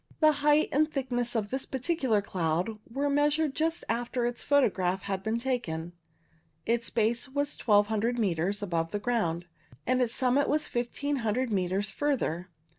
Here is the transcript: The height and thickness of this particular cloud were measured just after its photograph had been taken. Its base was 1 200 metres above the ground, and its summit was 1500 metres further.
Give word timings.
The 0.19 0.31
height 0.41 0.69
and 0.71 0.91
thickness 0.91 1.35
of 1.35 1.51
this 1.51 1.67
particular 1.67 2.23
cloud 2.23 2.79
were 2.89 3.07
measured 3.07 3.53
just 3.53 3.83
after 3.87 4.25
its 4.25 4.43
photograph 4.43 5.03
had 5.03 5.21
been 5.21 5.37
taken. 5.37 5.93
Its 6.65 6.89
base 6.89 7.29
was 7.29 7.55
1 7.59 7.83
200 7.85 8.17
metres 8.17 8.63
above 8.63 8.89
the 8.89 8.97
ground, 8.97 9.45
and 9.85 10.01
its 10.01 10.15
summit 10.15 10.49
was 10.49 10.65
1500 10.67 11.51
metres 11.51 11.91
further. 11.91 12.49